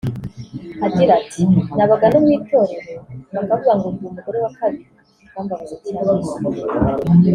Agira 0.85 1.11
ati 1.19 1.43
“Nabaga 1.75 2.05
no 2.13 2.19
mu 2.23 2.29
itorero 2.37 2.67
bakavuga 3.33 3.73
ngo 3.77 3.87
ndi 3.93 4.03
umugore 4.07 4.37
wa 4.43 4.51
kabiri 4.57 4.89
bikambabaza 5.21 5.75
cyane 5.83 6.27